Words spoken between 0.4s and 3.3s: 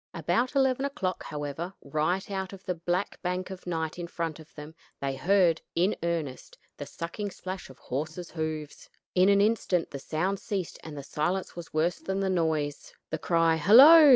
eleven o'clock, however, right out of the black